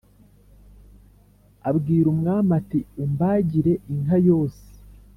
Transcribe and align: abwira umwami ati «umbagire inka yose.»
abwira 1.69 2.07
umwami 2.13 2.49
ati 2.59 2.79
«umbagire 3.03 3.73
inka 3.91 4.17
yose.» 4.29 4.61